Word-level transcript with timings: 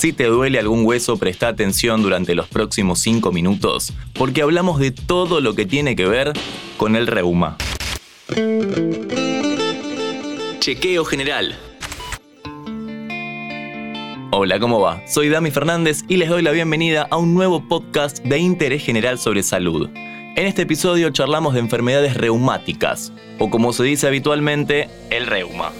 Si 0.00 0.14
te 0.14 0.24
duele 0.24 0.58
algún 0.58 0.86
hueso, 0.86 1.18
presta 1.18 1.48
atención 1.48 2.02
durante 2.02 2.34
los 2.34 2.48
próximos 2.48 3.00
5 3.00 3.32
minutos, 3.32 3.92
porque 4.14 4.40
hablamos 4.40 4.78
de 4.78 4.92
todo 4.92 5.42
lo 5.42 5.54
que 5.54 5.66
tiene 5.66 5.94
que 5.94 6.06
ver 6.06 6.32
con 6.78 6.96
el 6.96 7.06
reuma. 7.06 7.58
Chequeo 10.58 11.04
general. 11.04 11.54
Hola, 14.30 14.58
¿cómo 14.58 14.80
va? 14.80 15.06
Soy 15.06 15.28
Dami 15.28 15.50
Fernández 15.50 16.02
y 16.08 16.16
les 16.16 16.30
doy 16.30 16.40
la 16.40 16.52
bienvenida 16.52 17.06
a 17.10 17.18
un 17.18 17.34
nuevo 17.34 17.68
podcast 17.68 18.24
de 18.24 18.38
interés 18.38 18.82
general 18.82 19.18
sobre 19.18 19.42
salud. 19.42 19.90
En 19.94 20.46
este 20.46 20.62
episodio 20.62 21.10
charlamos 21.10 21.52
de 21.52 21.60
enfermedades 21.60 22.16
reumáticas, 22.16 23.12
o 23.38 23.50
como 23.50 23.74
se 23.74 23.84
dice 23.84 24.06
habitualmente, 24.06 24.88
el 25.10 25.26
reuma. 25.26 25.72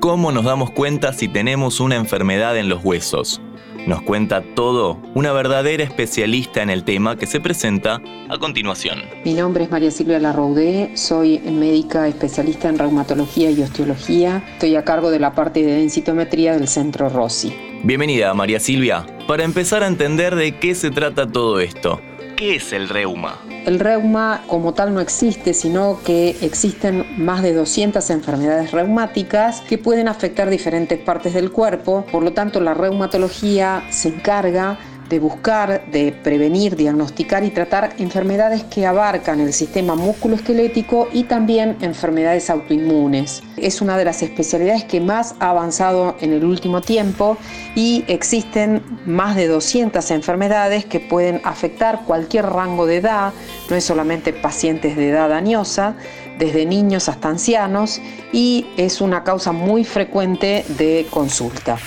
¿Cómo 0.00 0.32
nos 0.32 0.44
damos 0.44 0.72
cuenta 0.72 1.12
si 1.12 1.28
tenemos 1.28 1.78
una 1.78 1.94
enfermedad 1.94 2.58
en 2.58 2.68
los 2.68 2.84
huesos? 2.84 3.40
Nos 3.86 4.00
cuenta 4.00 4.42
todo 4.54 4.98
una 5.14 5.32
verdadera 5.32 5.84
especialista 5.84 6.62
en 6.62 6.70
el 6.70 6.84
tema 6.84 7.16
que 7.16 7.26
se 7.26 7.38
presenta 7.38 8.00
a 8.30 8.38
continuación. 8.38 9.02
Mi 9.26 9.34
nombre 9.34 9.64
es 9.64 9.70
María 9.70 9.90
Silvia 9.90 10.18
Larraudé, 10.18 10.96
soy 10.96 11.38
médica 11.40 12.08
especialista 12.08 12.70
en 12.70 12.78
reumatología 12.78 13.50
y 13.50 13.60
osteología. 13.60 14.42
Estoy 14.54 14.76
a 14.76 14.84
cargo 14.84 15.10
de 15.10 15.20
la 15.20 15.34
parte 15.34 15.62
de 15.62 15.74
densitometría 15.74 16.54
del 16.54 16.66
Centro 16.66 17.10
Rossi. 17.10 17.54
Bienvenida, 17.82 18.32
María 18.32 18.58
Silvia. 18.58 19.04
Para 19.28 19.44
empezar 19.44 19.82
a 19.82 19.86
entender 19.86 20.34
de 20.34 20.56
qué 20.58 20.74
se 20.74 20.90
trata 20.90 21.26
todo 21.26 21.60
esto, 21.60 22.00
¿qué 22.36 22.56
es 22.56 22.72
el 22.72 22.88
reuma? 22.88 23.38
El 23.64 23.80
reuma 23.80 24.42
como 24.46 24.74
tal 24.74 24.92
no 24.92 25.00
existe, 25.00 25.54
sino 25.54 25.98
que 26.04 26.36
existen 26.42 27.06
más 27.16 27.42
de 27.42 27.54
200 27.54 28.10
enfermedades 28.10 28.72
reumáticas 28.72 29.62
que 29.62 29.78
pueden 29.78 30.06
afectar 30.06 30.50
diferentes 30.50 30.98
partes 30.98 31.32
del 31.32 31.50
cuerpo. 31.50 32.04
Por 32.12 32.22
lo 32.22 32.34
tanto, 32.34 32.60
la 32.60 32.74
reumatología 32.74 33.84
se 33.88 34.08
encarga 34.08 34.78
de 35.08 35.18
buscar, 35.18 35.84
de 35.90 36.12
prevenir, 36.12 36.76
diagnosticar 36.76 37.44
y 37.44 37.50
tratar 37.50 37.94
enfermedades 37.98 38.64
que 38.64 38.86
abarcan 38.86 39.40
el 39.40 39.52
sistema 39.52 39.94
musculoesquelético 39.94 41.08
y 41.12 41.24
también 41.24 41.76
enfermedades 41.80 42.50
autoinmunes. 42.50 43.42
Es 43.56 43.80
una 43.80 43.96
de 43.96 44.04
las 44.04 44.22
especialidades 44.22 44.84
que 44.84 45.00
más 45.00 45.34
ha 45.40 45.50
avanzado 45.50 46.16
en 46.20 46.32
el 46.32 46.44
último 46.44 46.80
tiempo 46.80 47.36
y 47.74 48.04
existen 48.08 48.82
más 49.06 49.36
de 49.36 49.48
200 49.48 50.10
enfermedades 50.10 50.84
que 50.84 51.00
pueden 51.00 51.40
afectar 51.44 52.02
cualquier 52.04 52.46
rango 52.46 52.86
de 52.86 52.96
edad, 52.96 53.32
no 53.68 53.76
es 53.76 53.84
solamente 53.84 54.32
pacientes 54.32 54.96
de 54.96 55.10
edad 55.10 55.28
dañosa, 55.28 55.94
desde 56.38 56.66
niños 56.66 57.08
hasta 57.08 57.28
ancianos 57.28 58.00
y 58.32 58.66
es 58.76 59.00
una 59.00 59.22
causa 59.22 59.52
muy 59.52 59.84
frecuente 59.84 60.64
de 60.68 61.06
consulta. 61.10 61.78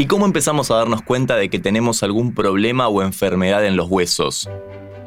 ¿Y 0.00 0.06
cómo 0.06 0.24
empezamos 0.24 0.70
a 0.70 0.76
darnos 0.76 1.02
cuenta 1.02 1.36
de 1.36 1.50
que 1.50 1.58
tenemos 1.58 2.02
algún 2.02 2.32
problema 2.32 2.88
o 2.88 3.02
enfermedad 3.02 3.66
en 3.66 3.76
los 3.76 3.90
huesos? 3.90 4.48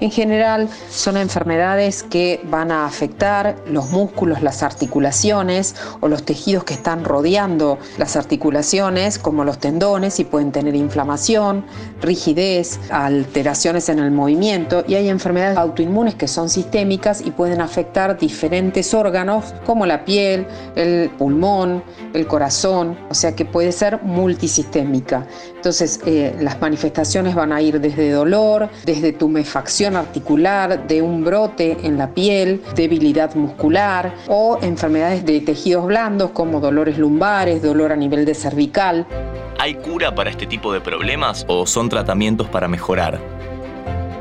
En 0.03 0.11
general 0.11 0.67
son 0.89 1.15
enfermedades 1.15 2.03
que 2.03 2.41
van 2.49 2.71
a 2.73 2.85
afectar 2.85 3.55
los 3.65 3.89
músculos, 3.89 4.41
las 4.41 4.61
articulaciones 4.61 5.75
o 6.01 6.09
los 6.09 6.25
tejidos 6.25 6.65
que 6.65 6.73
están 6.73 7.05
rodeando 7.05 7.79
las 7.97 8.17
articulaciones, 8.17 9.17
como 9.17 9.45
los 9.45 9.59
tendones, 9.59 10.19
y 10.19 10.25
pueden 10.25 10.51
tener 10.51 10.75
inflamación, 10.75 11.63
rigidez, 12.01 12.81
alteraciones 12.89 13.87
en 13.87 13.99
el 13.99 14.11
movimiento. 14.11 14.83
Y 14.85 14.95
hay 14.95 15.07
enfermedades 15.07 15.57
autoinmunes 15.57 16.15
que 16.15 16.27
son 16.27 16.49
sistémicas 16.49 17.21
y 17.21 17.31
pueden 17.31 17.61
afectar 17.61 18.17
diferentes 18.17 18.93
órganos, 18.93 19.53
como 19.65 19.85
la 19.85 20.03
piel, 20.03 20.45
el 20.75 21.11
pulmón, 21.11 21.81
el 22.13 22.27
corazón, 22.27 22.97
o 23.09 23.13
sea 23.13 23.37
que 23.37 23.45
puede 23.45 23.71
ser 23.71 24.03
multisistémica. 24.03 25.25
Entonces, 25.55 26.01
eh, 26.05 26.35
las 26.41 26.59
manifestaciones 26.59 27.35
van 27.35 27.53
a 27.53 27.61
ir 27.61 27.79
desde 27.79 28.11
dolor, 28.11 28.67
desde 28.83 29.13
tumefacción 29.13 29.92
articular, 29.95 30.87
de 30.87 31.01
un 31.01 31.23
brote 31.23 31.77
en 31.83 31.97
la 31.97 32.09
piel, 32.13 32.61
debilidad 32.75 33.35
muscular 33.35 34.13
o 34.27 34.59
enfermedades 34.61 35.25
de 35.25 35.41
tejidos 35.41 35.85
blandos 35.85 36.31
como 36.31 36.59
dolores 36.59 36.97
lumbares, 36.97 37.61
dolor 37.61 37.91
a 37.91 37.95
nivel 37.95 38.25
de 38.25 38.33
cervical. 38.33 39.05
¿Hay 39.59 39.75
cura 39.75 40.13
para 40.13 40.29
este 40.29 40.45
tipo 40.45 40.73
de 40.73 40.81
problemas 40.81 41.45
o 41.47 41.65
son 41.65 41.89
tratamientos 41.89 42.47
para 42.49 42.67
mejorar? 42.67 43.19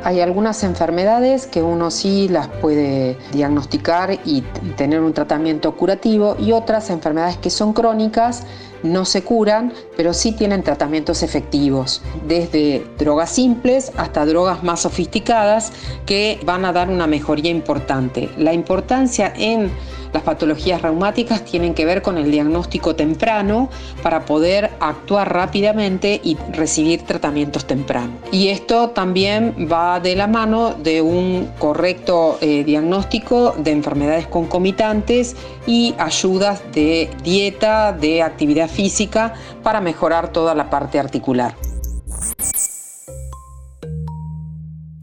Hay 0.05 0.21
algunas 0.21 0.65
enfermedades 0.65 1.47
que 1.47 1.63
uno 1.63 1.91
sí 1.91 2.29
las 2.29 2.49
puede 2.49 3.17
diagnosticar 3.33 4.19
y 4.25 4.43
tener 4.77 5.01
un 5.01 5.13
tratamiento 5.13 5.77
curativo 5.77 6.37
y 6.39 6.53
otras 6.53 6.91
enfermedades 6.91 7.37
que 7.37 7.51
son 7.51 7.73
crónicas 7.73 8.45
no 8.83 9.05
se 9.05 9.23
curan, 9.23 9.73
pero 9.97 10.13
sí 10.13 10.33
tienen 10.33 10.63
tratamientos 10.63 11.23
efectivos, 11.23 12.03
desde 12.27 12.85
drogas 12.99 13.31
simples 13.31 13.93
hasta 13.97 14.27
drogas 14.27 14.65
más 14.65 14.81
sofisticadas 14.81 15.73
que 16.05 16.41
van 16.45 16.65
a 16.65 16.73
dar 16.73 16.91
una 16.91 17.07
mejoría 17.07 17.51
importante. 17.51 18.29
La 18.37 18.53
importancia 18.53 19.33
en 19.37 19.71
las 20.13 20.23
patologías 20.23 20.83
reumáticas 20.83 21.45
tienen 21.45 21.75
que 21.75 21.85
ver 21.85 22.03
con 22.03 22.19
el 22.19 22.31
diagnóstico 22.31 22.95
temprano 22.95 23.71
para 24.03 24.25
poder 24.25 24.71
actuar 24.81 25.33
rápidamente 25.33 26.21
y 26.23 26.37
recibir 26.53 27.03
tratamientos 27.03 27.65
tempranos. 27.65 28.17
Y 28.31 28.49
esto 28.49 28.91
también 28.91 29.69
va 29.71 30.01
de 30.01 30.17
la 30.17 30.27
mano 30.27 30.75
de 30.75 31.03
un 31.03 31.51
correcto 31.59 32.39
eh, 32.41 32.65
diagnóstico 32.65 33.55
de 33.59 33.71
enfermedades 33.71 34.27
concomitantes 34.27 35.37
y 35.67 35.95
ayudas 35.99 36.63
de 36.73 37.11
dieta, 37.23 37.93
de 37.93 38.23
actividad 38.23 38.69
física 38.69 39.35
para 39.63 39.81
mejorar 39.81 40.33
toda 40.33 40.55
la 40.55 40.71
parte 40.71 40.99
articular. 40.99 41.55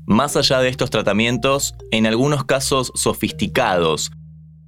Más 0.06 0.36
allá 0.36 0.60
de 0.60 0.70
estos 0.70 0.90
tratamientos, 0.90 1.76
en 1.92 2.08
algunos 2.08 2.44
casos 2.44 2.92
sofisticados, 2.96 4.12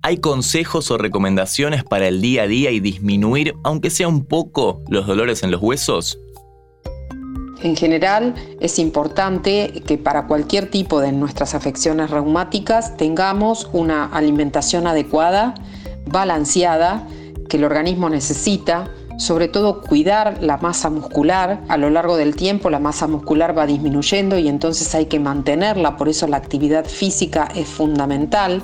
¿Hay 0.03 0.17
consejos 0.17 0.89
o 0.89 0.97
recomendaciones 0.97 1.83
para 1.83 2.07
el 2.07 2.21
día 2.21 2.43
a 2.43 2.47
día 2.47 2.71
y 2.71 2.79
disminuir, 2.79 3.53
aunque 3.63 3.91
sea 3.91 4.07
un 4.07 4.25
poco, 4.25 4.81
los 4.89 5.05
dolores 5.05 5.43
en 5.43 5.51
los 5.51 5.61
huesos? 5.61 6.17
En 7.61 7.75
general, 7.75 8.33
es 8.59 8.79
importante 8.79 9.83
que 9.85 9.99
para 9.99 10.25
cualquier 10.25 10.71
tipo 10.71 10.99
de 11.01 11.11
nuestras 11.11 11.53
afecciones 11.53 12.09
reumáticas 12.09 12.97
tengamos 12.97 13.69
una 13.73 14.05
alimentación 14.05 14.87
adecuada, 14.87 15.53
balanceada, 16.07 17.07
que 17.47 17.57
el 17.57 17.63
organismo 17.65 18.09
necesita, 18.09 18.89
sobre 19.19 19.49
todo 19.49 19.81
cuidar 19.81 20.41
la 20.41 20.57
masa 20.57 20.89
muscular. 20.89 21.61
A 21.67 21.77
lo 21.77 21.91
largo 21.91 22.17
del 22.17 22.35
tiempo 22.35 22.71
la 22.71 22.79
masa 22.79 23.05
muscular 23.05 23.55
va 23.55 23.67
disminuyendo 23.67 24.39
y 24.39 24.47
entonces 24.47 24.95
hay 24.95 25.05
que 25.05 25.19
mantenerla, 25.19 25.95
por 25.95 26.09
eso 26.09 26.25
la 26.25 26.37
actividad 26.37 26.85
física 26.85 27.49
es 27.53 27.67
fundamental. 27.67 28.63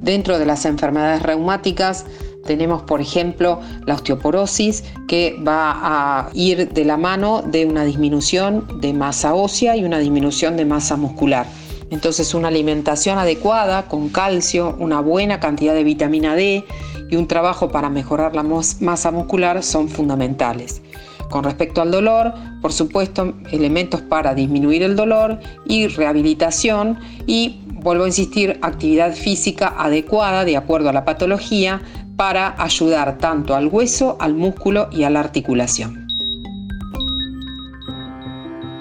Dentro 0.00 0.38
de 0.38 0.46
las 0.46 0.64
enfermedades 0.64 1.22
reumáticas 1.22 2.06
tenemos, 2.46 2.82
por 2.82 3.00
ejemplo, 3.00 3.60
la 3.84 3.94
osteoporosis, 3.94 4.84
que 5.08 5.36
va 5.46 5.72
a 5.82 6.30
ir 6.32 6.68
de 6.72 6.84
la 6.84 6.96
mano 6.96 7.42
de 7.42 7.66
una 7.66 7.84
disminución 7.84 8.80
de 8.80 8.92
masa 8.92 9.34
ósea 9.34 9.76
y 9.76 9.84
una 9.84 9.98
disminución 9.98 10.56
de 10.56 10.64
masa 10.64 10.96
muscular. 10.96 11.46
Entonces, 11.90 12.34
una 12.34 12.48
alimentación 12.48 13.18
adecuada 13.18 13.86
con 13.86 14.08
calcio, 14.08 14.76
una 14.78 15.00
buena 15.00 15.38
cantidad 15.40 15.74
de 15.74 15.84
vitamina 15.84 16.34
D 16.34 16.64
y 17.10 17.16
un 17.16 17.28
trabajo 17.28 17.70
para 17.70 17.90
mejorar 17.90 18.34
la 18.34 18.42
masa 18.42 19.10
muscular 19.10 19.62
son 19.62 19.88
fundamentales. 19.88 20.82
Con 21.30 21.44
respecto 21.44 21.82
al 21.82 21.90
dolor, 21.90 22.32
por 22.62 22.72
supuesto, 22.72 23.34
elementos 23.50 24.00
para 24.00 24.34
disminuir 24.34 24.82
el 24.82 24.94
dolor 24.94 25.38
y 25.64 25.88
rehabilitación 25.88 26.98
y 27.26 27.60
vuelvo 27.86 28.02
a 28.02 28.08
insistir, 28.08 28.58
actividad 28.62 29.14
física 29.14 29.72
adecuada 29.78 30.44
de 30.44 30.56
acuerdo 30.56 30.88
a 30.88 30.92
la 30.92 31.04
patología 31.04 31.80
para 32.16 32.60
ayudar 32.60 33.18
tanto 33.18 33.54
al 33.54 33.68
hueso, 33.68 34.16
al 34.18 34.34
músculo 34.34 34.88
y 34.90 35.04
a 35.04 35.10
la 35.10 35.20
articulación. 35.20 36.05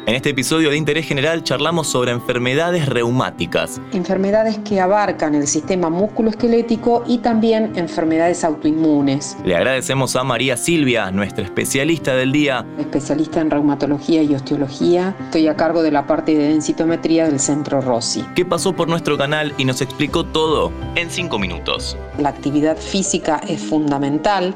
En 0.08 0.14
este 0.14 0.30
episodio 0.30 0.70
de 0.70 0.78
Interés 0.78 1.08
General 1.08 1.42
charlamos 1.44 1.88
sobre 1.88 2.12
enfermedades 2.12 2.86
reumáticas. 2.86 3.82
Enfermedades 3.92 4.60
que 4.60 4.80
abarcan 4.80 5.34
el 5.34 5.48
sistema 5.48 5.90
musculoesquelético 5.90 7.04
y 7.08 7.18
también 7.18 7.72
enfermedades 7.76 8.44
autoinmunes. 8.44 9.36
Le 9.44 9.56
agradecemos 9.56 10.16
a 10.16 10.24
María 10.24 10.58
Silvia, 10.58 11.10
nuestra 11.10 11.44
especialista 11.44 12.16
del 12.16 12.32
día. 12.32 12.64
Especialista 12.78 13.42
en 13.42 13.50
reumatología 13.50 14.22
y 14.22 14.36
osteología. 14.36 15.16
Estoy 15.22 15.48
a 15.48 15.56
cargo 15.56 15.82
de 15.82 15.90
la 15.90 16.06
parte 16.06 16.38
de 16.38 16.50
densitometría 16.50 17.26
del 17.26 17.40
Centro 17.40 17.82
Rossi. 17.82 18.22
Que 18.36 18.46
pasó 18.46 18.74
por 18.74 18.88
nuestro 18.88 19.18
canal 19.18 19.56
y 19.58 19.66
nos 19.66 19.82
explicó 19.82 20.24
todo 20.24 20.72
en 20.94 21.10
cinco 21.10 21.40
minutos. 21.40 21.98
La 22.20 22.30
actividad 22.30 22.78
física 22.78 23.42
es 23.48 23.60
fundamental. 23.60 24.56